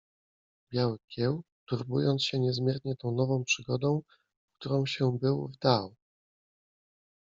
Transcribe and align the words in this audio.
Biały 0.71 0.99
Kieł, 1.07 1.43
turbując 1.65 2.23
się 2.23 2.39
niezmiernie 2.39 2.95
tą 2.95 3.11
nową 3.11 3.43
przygodą, 3.43 4.01
w 4.49 4.59
którą 4.59 4.85
się 4.85 5.17
był 5.21 5.47
wdał. 5.47 5.95